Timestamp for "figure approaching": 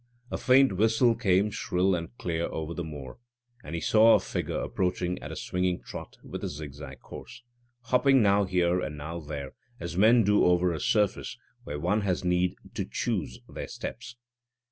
4.19-5.19